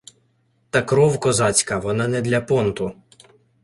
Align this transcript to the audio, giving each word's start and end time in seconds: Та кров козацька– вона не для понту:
Та 0.69 0.81
кров 0.81 1.19
козацька– 1.19 1.77
вона 1.79 2.07
не 2.07 2.21
для 2.21 2.41
понту: 2.41 2.95